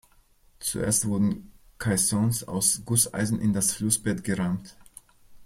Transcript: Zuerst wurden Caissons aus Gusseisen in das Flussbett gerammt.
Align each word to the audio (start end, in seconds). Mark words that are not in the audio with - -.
Zuerst 0.59 1.05
wurden 1.05 1.51
Caissons 1.77 2.43
aus 2.45 2.81
Gusseisen 2.85 3.39
in 3.39 3.53
das 3.53 3.71
Flussbett 3.73 4.23
gerammt. 4.23 4.75